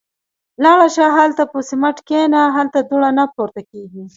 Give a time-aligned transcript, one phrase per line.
[0.63, 1.05] –لاړه شه.
[1.17, 2.41] هالته پر سمڼت کېنه.
[2.55, 4.03] هلته دوړه نه پورته کېږي.